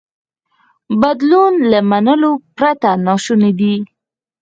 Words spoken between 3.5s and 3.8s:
دی.